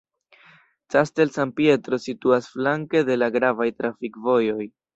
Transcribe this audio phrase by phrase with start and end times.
[0.95, 4.63] Castel San Pietro situas flanke de la gravaj trafikvojoj.